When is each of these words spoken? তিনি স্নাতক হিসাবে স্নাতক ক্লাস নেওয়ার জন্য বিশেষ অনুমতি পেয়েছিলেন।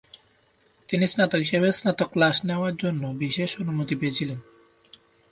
তিনি 0.89 1.05
স্নাতক 1.07 1.39
হিসাবে 1.39 1.67
স্নাতক 1.71 2.09
ক্লাস 2.13 2.37
নেওয়ার 2.45 2.73
জন্য 2.75 3.03
বিশেষ 3.23 3.49
অনুমতি 3.59 3.95
পেয়েছিলেন। 3.95 4.39